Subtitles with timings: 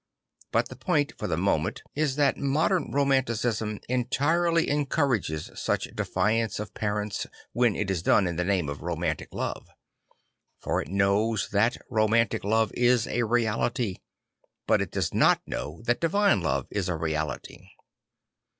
[0.51, 2.57] But the point for the moment is that 128 St.
[2.57, 8.01] Francis of A ssisi modem romanticism entirely encourages such defiance of parents when it is
[8.01, 9.67] done in the name of romantic love.
[10.59, 13.97] For it knows that romantic love is a reality,
[14.65, 17.67] but it does not know that divine love is a reality.